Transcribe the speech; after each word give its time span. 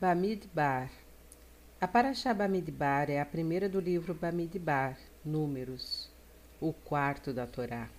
Bamidbar 0.00 0.92
A 1.80 1.88
Parashá 1.88 2.32
Bamidbar 2.32 3.10
é 3.10 3.20
a 3.20 3.26
primeira 3.26 3.68
do 3.68 3.80
livro 3.80 4.14
Bamidbar, 4.14 4.96
Números, 5.24 6.08
o 6.60 6.72
quarto 6.72 7.32
da 7.32 7.48
Torá. 7.48 7.90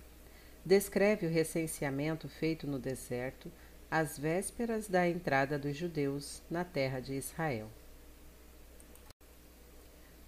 Descreve 0.64 1.26
o 1.26 1.30
recenseamento 1.30 2.26
feito 2.26 2.66
no 2.66 2.78
deserto 2.78 3.52
às 3.90 4.16
vésperas 4.16 4.88
da 4.88 5.06
entrada 5.06 5.58
dos 5.58 5.76
judeus 5.76 6.40
na 6.50 6.64
terra 6.64 7.00
de 7.00 7.12
Israel. 7.12 7.68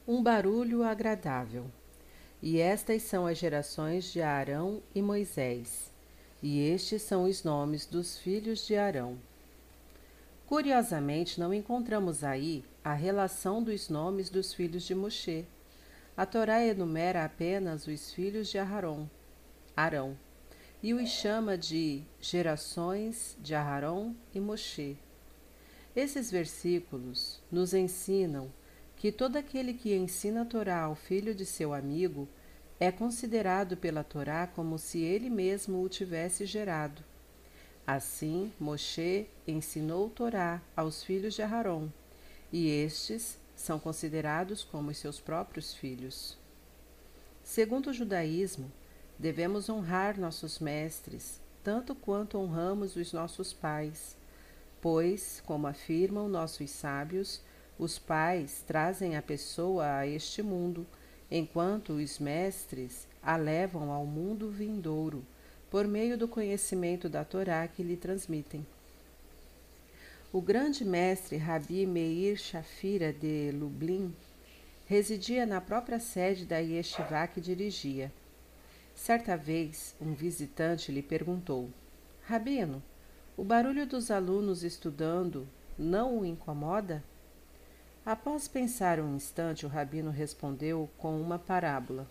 Um 0.06 0.22
barulho 0.22 0.82
agradável. 0.82 1.64
E 2.42 2.60
estas 2.60 3.00
são 3.00 3.26
as 3.26 3.38
gerações 3.38 4.12
de 4.12 4.20
Arão 4.20 4.82
e 4.94 5.00
Moisés. 5.00 5.90
E 6.42 6.68
estes 6.68 7.00
são 7.00 7.24
os 7.24 7.42
nomes 7.42 7.86
dos 7.86 8.18
filhos 8.18 8.66
de 8.66 8.76
Arão 8.76 9.16
Curiosamente, 10.52 11.40
não 11.40 11.54
encontramos 11.54 12.22
aí 12.22 12.62
a 12.84 12.92
relação 12.92 13.62
dos 13.62 13.88
nomes 13.88 14.28
dos 14.28 14.52
filhos 14.52 14.82
de 14.82 14.94
Moshe. 14.94 15.46
A 16.14 16.26
Torá 16.26 16.62
enumera 16.62 17.24
apenas 17.24 17.86
os 17.86 18.12
filhos 18.12 18.50
de 18.50 18.58
Aharon, 18.58 19.08
Arão, 19.74 20.14
e 20.82 20.92
os 20.92 21.08
chama 21.08 21.56
de 21.56 22.02
gerações 22.20 23.34
de 23.40 23.54
Aharon 23.54 24.14
e 24.34 24.40
Moshe. 24.40 24.98
Esses 25.96 26.30
versículos 26.30 27.40
nos 27.50 27.72
ensinam 27.72 28.52
que 28.94 29.10
todo 29.10 29.36
aquele 29.36 29.72
que 29.72 29.96
ensina 29.96 30.42
a 30.42 30.44
Torá 30.44 30.82
ao 30.82 30.94
filho 30.94 31.34
de 31.34 31.46
seu 31.46 31.72
amigo 31.72 32.28
é 32.78 32.92
considerado 32.92 33.74
pela 33.74 34.04
Torá 34.04 34.46
como 34.46 34.78
se 34.78 35.00
ele 35.00 35.30
mesmo 35.30 35.82
o 35.82 35.88
tivesse 35.88 36.44
gerado. 36.44 37.02
Assim, 37.86 38.52
Moshe 38.60 39.26
ensinou 39.46 40.08
Torá 40.08 40.62
aos 40.76 41.02
filhos 41.02 41.34
de 41.34 41.42
Aharon, 41.42 41.88
e 42.52 42.68
estes 42.68 43.38
são 43.56 43.78
considerados 43.78 44.62
como 44.62 44.94
seus 44.94 45.18
próprios 45.18 45.74
filhos. 45.74 46.38
Segundo 47.42 47.90
o 47.90 47.92
judaísmo, 47.92 48.70
devemos 49.18 49.68
honrar 49.68 50.16
nossos 50.16 50.60
mestres, 50.60 51.40
tanto 51.64 51.92
quanto 51.92 52.38
honramos 52.38 52.94
os 52.94 53.12
nossos 53.12 53.52
pais, 53.52 54.16
pois, 54.80 55.42
como 55.44 55.66
afirmam 55.66 56.28
nossos 56.28 56.70
sábios, 56.70 57.40
os 57.76 57.98
pais 57.98 58.62
trazem 58.64 59.16
a 59.16 59.22
pessoa 59.22 59.96
a 59.96 60.06
este 60.06 60.40
mundo, 60.40 60.86
enquanto 61.28 61.94
os 61.94 62.20
mestres 62.20 63.08
a 63.20 63.36
levam 63.36 63.90
ao 63.90 64.06
mundo 64.06 64.48
vindouro 64.50 65.24
por 65.72 65.88
meio 65.88 66.18
do 66.18 66.28
conhecimento 66.28 67.08
da 67.08 67.24
Torá 67.24 67.66
que 67.66 67.82
lhe 67.82 67.96
transmitem. 67.96 68.66
O 70.30 70.38
grande 70.38 70.84
mestre 70.84 71.38
Rabi 71.38 71.86
Meir 71.86 72.36
Shafira 72.36 73.10
de 73.10 73.50
Lublin 73.52 74.14
residia 74.84 75.46
na 75.46 75.62
própria 75.62 75.98
sede 75.98 76.44
da 76.44 76.58
yeshiva 76.58 77.26
que 77.26 77.40
dirigia. 77.40 78.12
Certa 78.94 79.34
vez, 79.34 79.94
um 79.98 80.12
visitante 80.12 80.92
lhe 80.92 81.00
perguntou: 81.00 81.70
Rabino, 82.26 82.82
o 83.34 83.42
barulho 83.42 83.86
dos 83.86 84.10
alunos 84.10 84.62
estudando 84.62 85.48
não 85.78 86.18
o 86.18 86.26
incomoda? 86.26 87.02
Após 88.04 88.46
pensar 88.46 89.00
um 89.00 89.16
instante, 89.16 89.64
o 89.64 89.70
rabino 89.70 90.10
respondeu 90.10 90.90
com 90.98 91.18
uma 91.18 91.38
parábola. 91.38 92.06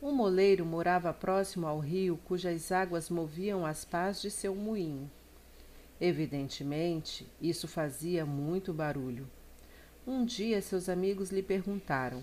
Um 0.00 0.12
moleiro 0.12 0.64
morava 0.64 1.12
próximo 1.12 1.66
ao 1.66 1.80
rio 1.80 2.20
cujas 2.24 2.70
águas 2.70 3.10
moviam 3.10 3.66
as 3.66 3.84
pás 3.84 4.22
de 4.22 4.30
seu 4.30 4.54
moinho. 4.54 5.10
Evidentemente, 6.00 7.26
isso 7.42 7.66
fazia 7.66 8.24
muito 8.24 8.72
barulho. 8.72 9.28
Um 10.06 10.24
dia 10.24 10.62
seus 10.62 10.88
amigos 10.88 11.30
lhe 11.30 11.42
perguntaram: 11.42 12.22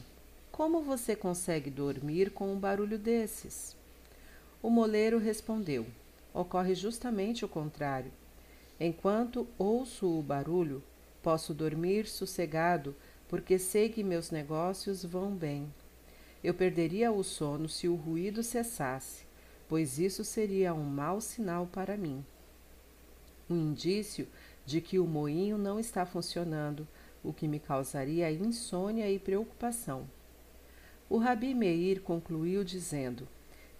Como 0.53 0.81
você 0.81 1.17
consegue 1.17 1.69
dormir 1.69 2.31
com 2.31 2.49
um 2.53 2.57
barulho 2.57 2.97
desses? 2.97 3.75
O 4.63 4.69
moleiro 4.69 5.17
respondeu: 5.17 5.85
Ocorre 6.33 6.75
justamente 6.75 7.43
o 7.43 7.49
contrário. 7.49 8.11
Enquanto 8.79 9.45
ouço 9.57 10.07
o 10.07 10.23
barulho, 10.23 10.81
posso 11.21 11.53
dormir 11.53 12.07
sossegado, 12.07 12.95
porque 13.27 13.59
sei 13.59 13.89
que 13.89 14.01
meus 14.01 14.31
negócios 14.31 15.03
vão 15.03 15.31
bem. 15.35 15.69
Eu 16.45 16.53
perderia 16.53 17.11
o 17.11 17.23
sono 17.23 17.67
se 17.67 17.87
o 17.87 17.95
ruído 17.95 18.43
cessasse, 18.43 19.25
pois 19.67 19.97
isso 19.97 20.23
seria 20.23 20.75
um 20.75 20.83
mau 20.83 21.19
sinal 21.19 21.65
para 21.65 21.97
mim. 21.97 22.23
Um 23.49 23.55
indício 23.55 24.27
de 24.63 24.79
que 24.79 24.99
o 24.99 25.07
moinho 25.07 25.57
não 25.57 25.79
está 25.79 26.05
funcionando, 26.05 26.87
o 27.23 27.33
que 27.33 27.47
me 27.47 27.59
causaria 27.59 28.31
insônia 28.31 29.09
e 29.09 29.17
preocupação. 29.17 30.07
O 31.09 31.17
Rabi 31.17 31.55
Meir 31.55 31.99
concluiu 32.01 32.63
dizendo: 32.63 33.27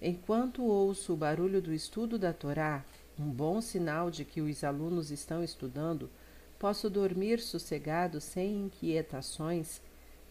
Enquanto 0.02 0.64
ouço 0.64 1.12
o 1.12 1.16
barulho 1.16 1.62
do 1.62 1.72
estudo 1.72 2.18
da 2.18 2.32
Torá, 2.32 2.84
um 3.16 3.30
bom 3.30 3.60
sinal 3.60 4.10
de 4.10 4.24
que 4.24 4.40
os 4.40 4.64
alunos 4.64 5.12
estão 5.12 5.44
estudando, 5.44 6.10
posso 6.58 6.90
dormir 6.90 7.38
sossegado 7.38 8.20
sem 8.20 8.62
inquietações, 8.62 9.80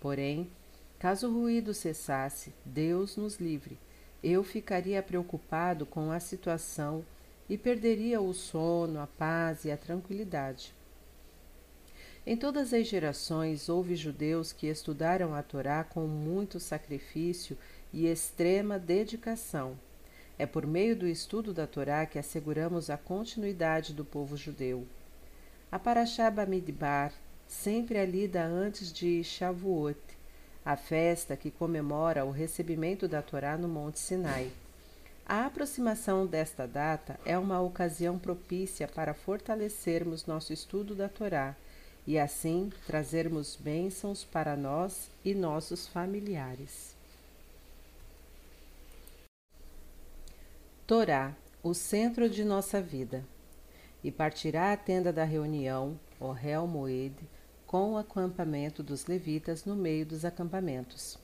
porém, 0.02 0.50
Caso 1.06 1.28
o 1.28 1.34
ruído 1.42 1.72
cessasse, 1.72 2.52
Deus 2.66 3.16
nos 3.16 3.36
livre, 3.36 3.78
eu 4.24 4.44
ficaria 4.44 5.04
preocupado 5.04 5.86
com 5.86 6.12
a 6.12 6.20
situação 6.20 7.06
e 7.48 7.60
perderia 7.60 8.20
o 8.20 8.34
sono, 8.34 9.00
a 9.00 9.06
paz 9.06 9.66
e 9.66 9.72
a 9.72 9.78
tranquilidade. 9.78 10.74
Em 12.26 12.36
todas 12.36 12.74
as 12.74 12.88
gerações 12.88 13.70
houve 13.70 13.96
judeus 13.96 14.52
que 14.52 14.66
estudaram 14.66 15.36
a 15.36 15.44
Torá 15.44 15.84
com 15.84 16.08
muito 16.08 16.60
sacrifício 16.60 17.56
e 17.94 18.08
extrema 18.08 18.80
dedicação. 18.80 19.78
É 20.40 20.48
por 20.48 20.66
meio 20.66 20.96
do 20.96 21.08
estudo 21.08 21.54
da 21.54 21.68
Torá 21.68 22.08
que 22.08 22.18
asseguramos 22.18 22.90
a 22.90 22.98
continuidade 22.98 23.94
do 23.94 24.04
povo 24.04 24.36
judeu. 24.36 24.88
A 25.72 25.78
Parashá 25.78 26.32
Bamidbar 26.32 27.14
sempre 27.48 28.00
é 28.00 28.06
lida 28.08 28.44
antes 28.44 28.92
de 28.92 29.24
Shavuot, 29.24 30.00
a 30.66 30.76
festa 30.76 31.38
que 31.38 31.52
comemora 31.52 32.26
o 32.26 32.32
recebimento 32.32 33.08
da 33.08 33.22
Torá 33.22 33.56
no 33.56 33.68
Monte 33.68 34.00
Sinai. 34.00 34.52
A 35.24 35.46
aproximação 35.46 36.26
desta 36.26 36.68
data 36.68 37.20
é 37.24 37.38
uma 37.38 37.62
ocasião 37.62 38.18
propícia 38.18 38.88
para 38.88 39.14
fortalecermos 39.14 40.26
nosso 40.26 40.52
estudo 40.52 40.96
da 40.96 41.08
Torá 41.08 41.56
e 42.08 42.18
assim 42.18 42.72
trazermos 42.88 43.56
bênçãos 43.56 44.24
para 44.24 44.56
nós 44.56 45.10
e 45.24 45.36
nossos 45.36 45.88
familiares. 45.88 46.96
Torá, 50.88 51.34
o 51.64 51.74
centro 51.74 52.30
de 52.30 52.44
nossa 52.44 52.82
vida. 52.82 53.24
E 54.04 54.12
partirá 54.12 54.72
a 54.72 54.78
tenda 54.78 55.12
da 55.12 55.24
reunião, 55.24 56.00
o 56.20 56.32
réu 56.32 56.68
Moed, 56.68 57.16
com 57.76 57.92
o 57.92 57.98
acampamento 57.98 58.82
dos 58.82 59.06
levitas 59.06 59.66
no 59.66 59.76
meio 59.76 60.06
dos 60.06 60.24
acampamentos. 60.24 61.20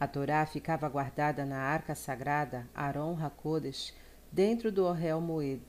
A 0.00 0.06
Torá 0.08 0.44
ficava 0.44 0.88
guardada 0.88 1.46
na 1.46 1.58
arca 1.58 1.94
sagrada 1.94 2.68
Aron 2.74 3.16
Hakodesh, 3.16 3.94
dentro 4.32 4.72
do 4.72 4.84
Ohel 4.84 5.20
Moed. 5.20 5.62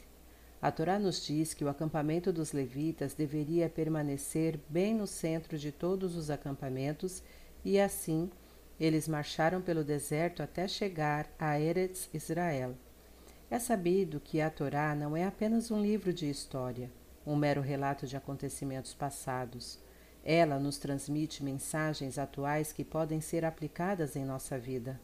A 0.59 0.72
Torá 0.72 0.97
nos 0.97 1.24
diz 1.24 1.53
que 1.53 1.63
o 1.63 1.69
acampamento 1.69 2.34
dos 2.34 2.51
levitas 2.51 3.13
deveria 3.13 3.69
permanecer 3.69 4.59
bem 4.68 4.95
no 4.95 5.06
centro 5.06 5.56
de 5.56 5.72
todos 5.72 6.16
os 6.16 6.31
acampamentos 6.31 7.22
e 7.63 7.79
assim 7.79 8.31
eles 8.79 9.07
marcharam 9.07 9.62
pelo 9.62 9.84
deserto 9.84 10.41
até 10.41 10.68
chegar 10.68 11.29
a 11.38 11.59
Eretz 11.59 12.09
Israel. 12.12 12.74
É 13.51 13.59
sabido 13.59 14.19
que 14.19 14.41
a 14.41 14.50
Torá 14.50 14.95
não 14.95 15.16
é 15.16 15.25
apenas 15.25 15.69
um 15.69 15.79
livro 15.79 16.12
de 16.12 16.28
história 16.28 16.90
um 17.25 17.36
mero 17.36 17.62
relato 17.62 18.06
de 18.06 18.16
acontecimentos 18.16 18.94
passados. 18.94 19.80
Ela 20.24 20.60
nos 20.60 20.77
transmite 20.77 21.44
mensagens 21.44 22.18
atuais 22.18 22.72
que 22.72 22.83
podem 22.83 23.22
ser 23.22 23.45
aplicadas 23.45 24.16
em 24.16 24.25
nossa 24.25 24.57
vida. 24.57 25.00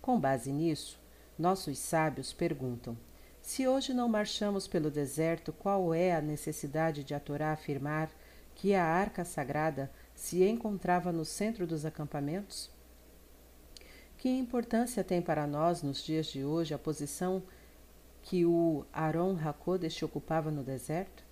Com 0.00 0.20
base 0.20 0.52
nisso, 0.52 1.00
nossos 1.38 1.78
sábios 1.78 2.32
perguntam: 2.32 2.96
se 3.40 3.66
hoje 3.66 3.92
não 3.92 4.08
marchamos 4.08 4.68
pelo 4.68 4.90
deserto, 4.90 5.52
qual 5.52 5.92
é 5.92 6.14
a 6.14 6.20
necessidade 6.20 7.02
de 7.02 7.14
a 7.14 7.20
Torá 7.20 7.52
afirmar 7.52 8.10
que 8.54 8.74
a 8.74 8.84
arca 8.84 9.24
sagrada 9.24 9.90
se 10.14 10.42
encontrava 10.44 11.10
no 11.10 11.24
centro 11.24 11.66
dos 11.66 11.84
acampamentos? 11.84 12.70
Que 14.16 14.28
importância 14.28 15.02
tem 15.02 15.20
para 15.20 15.46
nós 15.46 15.82
nos 15.82 16.02
dias 16.02 16.26
de 16.26 16.44
hoje 16.44 16.72
a 16.72 16.78
posição 16.78 17.42
que 18.22 18.46
o 18.46 18.86
Aaron 18.92 19.38
Hakodesh 19.42 20.02
ocupava 20.02 20.50
no 20.50 20.62
deserto? 20.62 21.23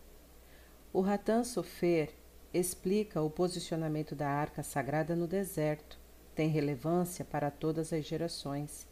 O 0.94 1.00
Ratan 1.00 1.42
Sofer 1.42 2.10
explica 2.52 3.22
o 3.22 3.30
posicionamento 3.30 4.14
da 4.14 4.28
arca 4.28 4.62
sagrada 4.62 5.16
no 5.16 5.26
deserto. 5.26 5.98
Tem 6.34 6.50
relevância 6.50 7.24
para 7.24 7.50
todas 7.50 7.94
as 7.94 8.04
gerações. 8.04 8.86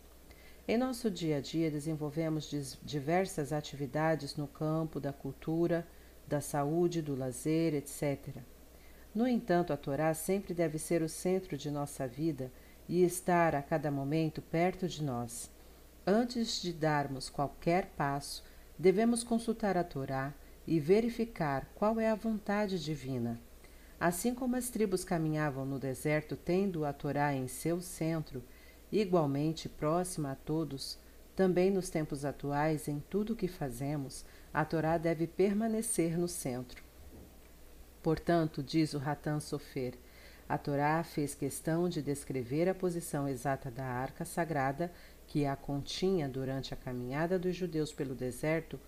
Em 0.67 0.79
nosso 0.79 1.11
dia 1.11 1.37
a 1.37 1.41
dia, 1.41 1.70
desenvolvemos 1.70 2.79
diversas 2.82 3.52
atividades 3.52 4.35
no 4.35 4.49
campo 4.49 4.99
da 4.99 5.12
cultura, 5.12 5.87
da 6.26 6.41
saúde, 6.41 7.02
do 7.02 7.14
lazer, 7.14 7.75
etc. 7.75 8.38
No 9.14 9.29
entanto, 9.29 9.70
a 9.70 9.76
Torá 9.76 10.14
sempre 10.14 10.55
deve 10.55 10.79
ser 10.79 11.02
o 11.02 11.08
centro 11.08 11.55
de 11.55 11.70
nossa 11.70 12.08
vida 12.08 12.50
e 12.88 13.05
estar 13.05 13.55
a 13.55 13.61
cada 13.61 13.91
momento 13.91 14.41
perto 14.41 14.88
de 14.88 15.02
nós. 15.02 15.50
Antes 16.06 16.62
de 16.62 16.73
darmos 16.73 17.29
qualquer 17.29 17.91
passo, 17.94 18.43
devemos 18.79 19.23
consultar 19.23 19.76
a 19.76 19.85
Torá 19.85 20.32
e 20.66 20.78
verificar 20.78 21.66
qual 21.74 21.98
é 22.00 22.10
a 22.10 22.14
vontade 22.14 22.82
divina. 22.82 23.40
Assim 23.98 24.34
como 24.34 24.56
as 24.56 24.70
tribos 24.70 25.04
caminhavam 25.04 25.66
no 25.66 25.78
deserto 25.78 26.36
tendo 26.36 26.84
a 26.84 26.92
Torá 26.92 27.34
em 27.34 27.46
seu 27.48 27.80
centro, 27.80 28.42
igualmente 28.90 29.68
próxima 29.68 30.32
a 30.32 30.34
todos, 30.34 30.98
também 31.36 31.70
nos 31.70 31.88
tempos 31.88 32.24
atuais, 32.24 32.88
em 32.88 33.00
tudo 33.10 33.32
o 33.32 33.36
que 33.36 33.48
fazemos, 33.48 34.24
a 34.52 34.64
Torá 34.64 34.98
deve 34.98 35.26
permanecer 35.26 36.18
no 36.18 36.28
centro. 36.28 36.82
Portanto, 38.02 38.62
diz 38.62 38.94
o 38.94 38.98
Ratan 38.98 39.40
Sofer, 39.40 39.94
a 40.48 40.58
Torá 40.58 41.04
fez 41.04 41.34
questão 41.34 41.88
de 41.88 42.02
descrever 42.02 42.68
a 42.68 42.74
posição 42.74 43.28
exata 43.28 43.70
da 43.70 43.84
arca 43.84 44.24
sagrada 44.24 44.92
que 45.26 45.46
a 45.46 45.54
continha 45.54 46.28
durante 46.28 46.74
a 46.74 46.76
caminhada 46.76 47.38
dos 47.38 47.54
judeus 47.54 47.92
pelo 47.92 48.16
deserto, 48.16 48.80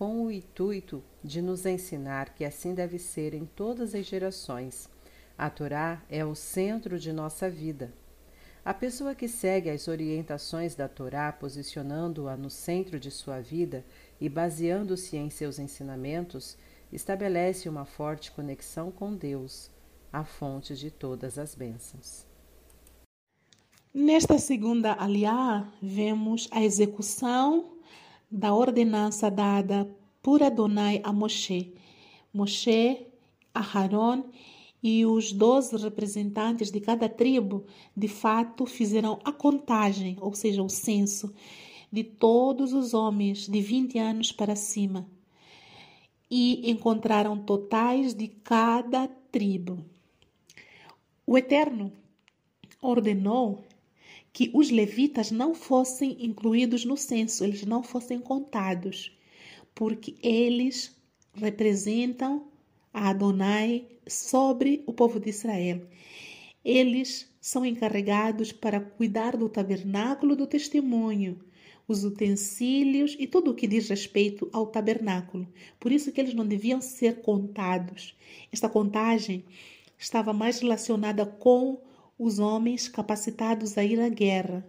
com 0.00 0.24
o 0.24 0.32
intuito 0.32 1.04
de 1.22 1.42
nos 1.42 1.66
ensinar 1.66 2.30
que 2.34 2.42
assim 2.42 2.72
deve 2.72 2.98
ser 2.98 3.34
em 3.34 3.44
todas 3.44 3.94
as 3.94 4.06
gerações. 4.06 4.88
A 5.36 5.50
Torá 5.50 6.02
é 6.08 6.24
o 6.24 6.34
centro 6.34 6.98
de 6.98 7.12
nossa 7.12 7.50
vida. 7.50 7.92
A 8.64 8.72
pessoa 8.72 9.14
que 9.14 9.28
segue 9.28 9.68
as 9.68 9.88
orientações 9.88 10.74
da 10.74 10.88
Torá, 10.88 11.30
posicionando-a 11.30 12.34
no 12.34 12.48
centro 12.48 12.98
de 12.98 13.10
sua 13.10 13.40
vida 13.40 13.84
e 14.18 14.26
baseando-se 14.26 15.18
em 15.18 15.28
seus 15.28 15.58
ensinamentos, 15.58 16.56
estabelece 16.90 17.68
uma 17.68 17.84
forte 17.84 18.32
conexão 18.32 18.90
com 18.90 19.14
Deus, 19.14 19.70
a 20.10 20.24
fonte 20.24 20.74
de 20.74 20.90
todas 20.90 21.36
as 21.38 21.54
bênçãos. 21.54 22.24
Nesta 23.92 24.38
segunda 24.38 24.94
aliá, 24.98 25.70
vemos 25.82 26.48
a 26.50 26.62
execução 26.62 27.76
da 28.30 28.54
ordenança 28.54 29.30
dada 29.30 29.90
por 30.22 30.42
Adonai 30.42 31.00
a 31.02 31.12
Moshe. 31.12 31.74
Moshe, 32.32 33.06
Aharon 33.52 34.24
e 34.82 35.04
os 35.04 35.32
doze 35.32 35.76
representantes 35.76 36.70
de 36.70 36.80
cada 36.80 37.08
tribo, 37.08 37.64
de 37.96 38.08
fato, 38.08 38.64
fizeram 38.64 39.18
a 39.24 39.32
contagem, 39.32 40.16
ou 40.20 40.32
seja, 40.34 40.62
o 40.62 40.68
censo, 40.68 41.34
de 41.92 42.04
todos 42.04 42.72
os 42.72 42.94
homens 42.94 43.48
de 43.48 43.60
20 43.60 43.98
anos 43.98 44.32
para 44.32 44.54
cima 44.54 45.06
e 46.30 46.70
encontraram 46.70 47.36
totais 47.36 48.14
de 48.14 48.28
cada 48.28 49.08
tribo. 49.08 49.84
O 51.26 51.36
Eterno 51.36 51.92
ordenou 52.80 53.64
que 54.32 54.50
os 54.54 54.70
levitas 54.70 55.30
não 55.30 55.54
fossem 55.54 56.24
incluídos 56.24 56.84
no 56.84 56.96
censo, 56.96 57.44
eles 57.44 57.64
não 57.64 57.82
fossem 57.82 58.18
contados, 58.18 59.16
porque 59.74 60.16
eles 60.22 60.96
representam 61.34 62.48
a 62.92 63.10
Adonai 63.10 63.86
sobre 64.06 64.82
o 64.86 64.92
povo 64.92 65.18
de 65.18 65.30
Israel. 65.30 65.82
Eles 66.64 67.30
são 67.40 67.64
encarregados 67.64 68.52
para 68.52 68.80
cuidar 68.80 69.36
do 69.36 69.48
tabernáculo 69.48 70.36
do 70.36 70.46
testemunho, 70.46 71.40
os 71.88 72.04
utensílios 72.04 73.16
e 73.18 73.26
tudo 73.26 73.50
o 73.50 73.54
que 73.54 73.66
diz 73.66 73.88
respeito 73.88 74.48
ao 74.52 74.66
tabernáculo. 74.66 75.48
Por 75.78 75.90
isso 75.90 76.12
que 76.12 76.20
eles 76.20 76.34
não 76.34 76.46
deviam 76.46 76.80
ser 76.80 77.20
contados. 77.20 78.14
Esta 78.52 78.68
contagem 78.68 79.44
estava 79.98 80.32
mais 80.32 80.60
relacionada 80.60 81.26
com 81.26 81.80
os 82.22 82.38
homens 82.38 82.86
capacitados 82.86 83.78
a 83.78 83.82
ir 83.82 83.98
à 83.98 84.10
guerra. 84.10 84.62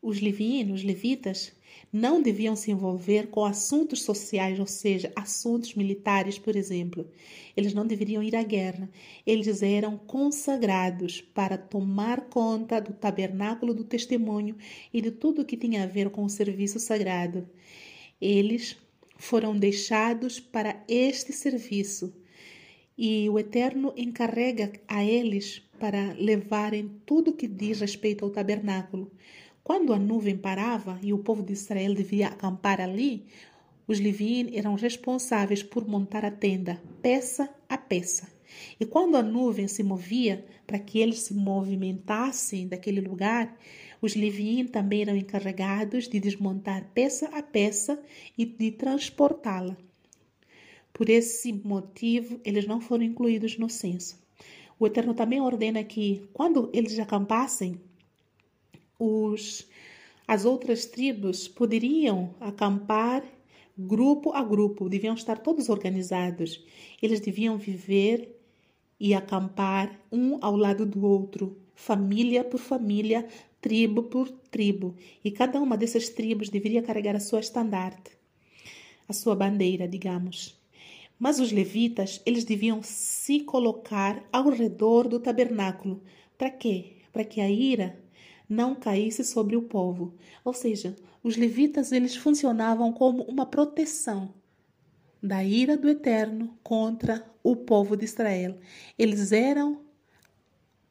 Os 0.00 0.20
levitas, 0.20 1.52
não 1.92 2.22
deviam 2.22 2.54
se 2.54 2.70
envolver 2.70 3.26
com 3.26 3.44
assuntos 3.44 4.02
sociais, 4.02 4.60
ou 4.60 4.66
seja, 4.66 5.12
assuntos 5.16 5.74
militares, 5.74 6.38
por 6.38 6.54
exemplo. 6.54 7.10
Eles 7.56 7.74
não 7.74 7.84
deveriam 7.84 8.22
ir 8.22 8.36
à 8.36 8.44
guerra. 8.44 8.88
Eles 9.26 9.64
eram 9.64 9.98
consagrados 9.98 11.20
para 11.20 11.58
tomar 11.58 12.20
conta 12.28 12.80
do 12.80 12.92
tabernáculo 12.92 13.74
do 13.74 13.82
testemunho 13.82 14.56
e 14.94 15.00
de 15.00 15.10
tudo 15.10 15.44
que 15.44 15.56
tinha 15.56 15.82
a 15.82 15.86
ver 15.86 16.08
com 16.08 16.24
o 16.24 16.30
serviço 16.30 16.78
sagrado. 16.78 17.48
Eles 18.20 18.76
foram 19.16 19.56
deixados 19.56 20.38
para 20.38 20.84
este 20.86 21.32
serviço 21.32 22.14
e 22.96 23.28
o 23.28 23.38
Eterno 23.38 23.92
encarrega 23.96 24.72
a 24.86 25.04
eles 25.04 25.62
para 25.82 26.14
levarem 26.16 26.92
tudo 27.04 27.32
que 27.32 27.48
diz 27.48 27.80
respeito 27.80 28.24
ao 28.24 28.30
tabernáculo. 28.30 29.10
Quando 29.64 29.92
a 29.92 29.98
nuvem 29.98 30.36
parava 30.36 30.96
e 31.02 31.12
o 31.12 31.18
povo 31.18 31.42
de 31.42 31.54
Israel 31.54 31.92
devia 31.92 32.28
acampar 32.28 32.80
ali, 32.80 33.26
os 33.84 33.98
Levin 33.98 34.56
eram 34.56 34.76
responsáveis 34.76 35.60
por 35.60 35.84
montar 35.84 36.24
a 36.24 36.30
tenda, 36.30 36.80
peça 37.02 37.52
a 37.68 37.76
peça. 37.76 38.28
E 38.78 38.86
quando 38.86 39.16
a 39.16 39.22
nuvem 39.24 39.66
se 39.66 39.82
movia 39.82 40.46
para 40.68 40.78
que 40.78 41.00
eles 41.00 41.22
se 41.22 41.34
movimentassem 41.34 42.68
daquele 42.68 43.00
lugar, 43.00 43.58
os 44.00 44.14
Levin 44.14 44.68
também 44.68 45.02
eram 45.02 45.16
encarregados 45.16 46.08
de 46.08 46.20
desmontar 46.20 46.92
peça 46.94 47.26
a 47.36 47.42
peça 47.42 48.00
e 48.38 48.44
de 48.44 48.70
transportá-la. 48.70 49.76
Por 50.92 51.10
esse 51.10 51.52
motivo, 51.52 52.40
eles 52.44 52.68
não 52.68 52.80
foram 52.80 53.02
incluídos 53.02 53.58
no 53.58 53.68
censo. 53.68 54.21
O 54.82 54.86
Eterno 54.88 55.14
também 55.14 55.40
ordena 55.40 55.84
que, 55.84 56.28
quando 56.32 56.68
eles 56.72 56.98
acampassem, 56.98 57.80
os, 58.98 59.64
as 60.26 60.44
outras 60.44 60.86
tribos 60.86 61.46
poderiam 61.46 62.34
acampar 62.40 63.22
grupo 63.78 64.32
a 64.32 64.42
grupo, 64.42 64.88
deviam 64.88 65.14
estar 65.14 65.38
todos 65.38 65.68
organizados. 65.68 66.60
Eles 67.00 67.20
deviam 67.20 67.56
viver 67.56 68.36
e 68.98 69.14
acampar 69.14 70.00
um 70.10 70.38
ao 70.40 70.56
lado 70.56 70.84
do 70.84 71.06
outro, 71.06 71.56
família 71.76 72.42
por 72.42 72.58
família, 72.58 73.28
tribo 73.60 74.02
por 74.02 74.28
tribo. 74.50 74.96
E 75.24 75.30
cada 75.30 75.60
uma 75.60 75.76
dessas 75.76 76.08
tribos 76.08 76.48
deveria 76.48 76.82
carregar 76.82 77.14
a 77.14 77.20
sua 77.20 77.38
estandarte, 77.38 78.10
a 79.08 79.12
sua 79.12 79.36
bandeira, 79.36 79.86
digamos. 79.86 80.60
Mas 81.18 81.38
os 81.38 81.52
levitas, 81.52 82.20
eles 82.26 82.44
deviam 82.44 82.82
se 82.82 83.40
colocar 83.40 84.22
ao 84.32 84.50
redor 84.50 85.06
do 85.08 85.20
tabernáculo. 85.20 86.02
Para 86.36 86.50
quê? 86.50 86.96
Para 87.12 87.24
que 87.24 87.40
a 87.40 87.48
ira 87.48 87.98
não 88.48 88.74
caísse 88.74 89.24
sobre 89.24 89.56
o 89.56 89.62
povo. 89.62 90.14
Ou 90.44 90.52
seja, 90.52 90.96
os 91.22 91.36
levitas 91.36 91.92
eles 91.92 92.16
funcionavam 92.16 92.92
como 92.92 93.22
uma 93.24 93.46
proteção 93.46 94.34
da 95.22 95.44
ira 95.44 95.76
do 95.76 95.88
Eterno 95.88 96.58
contra 96.62 97.24
o 97.42 97.54
povo 97.54 97.96
de 97.96 98.04
Israel. 98.04 98.58
Eles 98.98 99.30
eram 99.30 99.80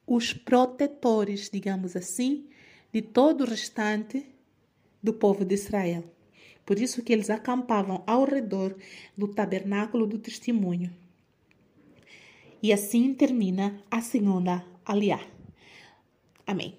os 0.07 0.33
protetores, 0.33 1.49
digamos 1.51 1.95
assim, 1.95 2.47
de 2.93 3.01
todo 3.01 3.41
o 3.41 3.47
restante 3.47 4.25
do 5.03 5.13
povo 5.13 5.43
de 5.43 5.55
Israel. 5.55 6.03
Por 6.65 6.79
isso 6.79 7.03
que 7.03 7.11
eles 7.11 7.29
acampavam 7.29 8.03
ao 8.05 8.23
redor 8.23 8.75
do 9.17 9.27
tabernáculo 9.27 10.05
do 10.05 10.17
testemunho. 10.17 10.91
E 12.61 12.71
assim 12.71 13.13
termina 13.13 13.81
a 13.89 14.01
segunda 14.01 14.63
aliá. 14.85 15.19
Amém. 16.45 16.77